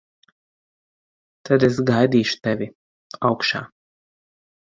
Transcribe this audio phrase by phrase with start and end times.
[1.49, 2.69] Tad es gaidīšu tevi
[3.31, 3.63] augšā.